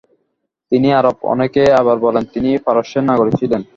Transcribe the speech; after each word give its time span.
তিনি 0.71 0.87
আরব, 0.99 1.15
অনেকে 1.33 1.63
আবার 1.81 1.97
বলেন 2.05 2.23
তিনি 2.33 2.49
পারস্যের 2.65 3.03
নাগরিক 3.09 3.33
ছিলেন। 3.39 3.61